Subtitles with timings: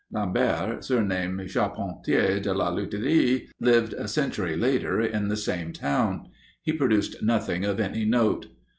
[0.11, 6.27] Lambert, surnamed "Charpentier de la Lutherie," lived a century later in the same town.
[6.63, 8.47] He produced nothing of any note.